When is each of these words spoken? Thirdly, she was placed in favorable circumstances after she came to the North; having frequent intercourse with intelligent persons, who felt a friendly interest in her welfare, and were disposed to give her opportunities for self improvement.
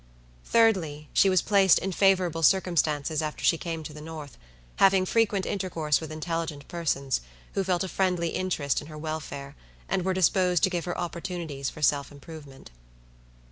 Thirdly, 0.45 1.09
she 1.13 1.29
was 1.29 1.43
placed 1.43 1.77
in 1.77 1.91
favorable 1.91 2.41
circumstances 2.41 3.21
after 3.21 3.43
she 3.43 3.55
came 3.59 3.83
to 3.83 3.93
the 3.93 4.01
North; 4.01 4.35
having 4.77 5.05
frequent 5.05 5.45
intercourse 5.45 6.01
with 6.01 6.11
intelligent 6.11 6.67
persons, 6.67 7.21
who 7.53 7.63
felt 7.63 7.83
a 7.83 7.87
friendly 7.87 8.29
interest 8.29 8.81
in 8.81 8.87
her 8.87 8.97
welfare, 8.97 9.55
and 9.87 10.03
were 10.03 10.15
disposed 10.15 10.63
to 10.63 10.71
give 10.71 10.85
her 10.85 10.97
opportunities 10.97 11.69
for 11.69 11.83
self 11.83 12.11
improvement. 12.11 12.71